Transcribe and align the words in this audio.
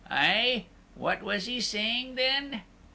Aih? 0.09 0.63
What 0.95 1.21
was 1.21 1.45
he 1.45 1.61
saying 1.61 2.15
then?" 2.15 2.63